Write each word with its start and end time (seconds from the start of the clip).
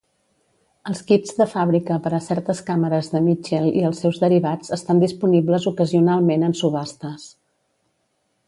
Els 0.91 1.01
"kits" 1.11 1.35
de 1.41 1.45
fàbrica 1.51 1.97
per 2.07 2.13
a 2.17 2.21
certes 2.29 2.61
càmeres 2.71 3.11
de 3.17 3.21
Mitchell 3.27 3.69
i 3.83 3.85
els 3.91 4.01
seus 4.07 4.19
derivats 4.25 4.75
estan 4.81 5.05
disponibles 5.05 5.69
ocasionalment 5.73 6.47
en 6.49 6.61
subhastes. 6.63 7.29